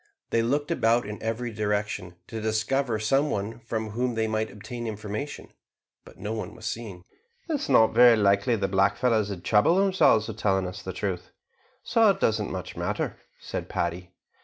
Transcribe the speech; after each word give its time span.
They 0.31 0.41
looked 0.41 0.71
about 0.71 1.05
in 1.05 1.21
every 1.21 1.51
direction, 1.53 2.15
to 2.25 2.41
discover 2.41 2.97
some 2.97 3.29
one 3.29 3.59
from 3.59 3.91
whom 3.91 4.15
they 4.15 4.25
might 4.25 4.49
obtain 4.49 4.87
information, 4.87 5.53
but 6.05 6.17
no 6.17 6.33
one 6.33 6.55
was 6.55 6.65
seen. 6.65 7.03
"It 7.47 7.53
is 7.53 7.69
not 7.69 7.93
very 7.93 8.17
likely 8.17 8.55
the 8.55 8.67
black 8.67 8.97
fellows 8.97 9.29
would 9.29 9.43
trouble 9.45 9.75
themselves 9.75 10.27
with 10.27 10.37
telling 10.37 10.65
us 10.65 10.81
the 10.81 10.91
truth, 10.91 11.29
so 11.83 12.09
it 12.09 12.19
doesn't 12.19 12.49
much 12.49 12.75
matter," 12.75 13.17
said 13.39 13.69
Paddy. 13.69 14.09